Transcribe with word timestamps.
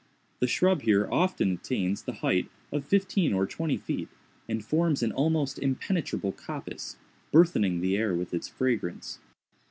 The 0.39 0.47
shrub 0.47 0.81
here 0.81 1.07
often 1.11 1.51
attains 1.51 2.01
the 2.01 2.11
height 2.25 2.49
of 2.71 2.83
fifteen 2.83 3.33
or 3.33 3.45
twenty 3.45 3.77
feet, 3.77 4.09
and 4.49 4.65
forms 4.65 5.03
an 5.03 5.11
almost 5.11 5.59
impenetrable 5.59 6.31
coppice, 6.31 6.97
burthening 7.31 7.81
the 7.81 7.95
air 7.95 8.15
with 8.15 8.33
its 8.33 8.47
fragrance. 8.47 9.19